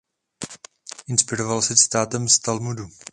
Inspiroval 1.07 1.61
se 1.61 1.75
citátem 1.75 2.29
z 2.29 2.39
Talmudu. 2.39 2.89